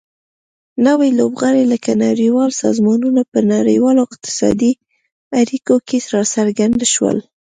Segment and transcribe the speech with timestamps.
[0.85, 4.71] نوي لوبغاړي لکه نړیوال سازمانونه په نړیوالو اقتصادي
[5.39, 7.17] اړیکو کې راڅرګند شول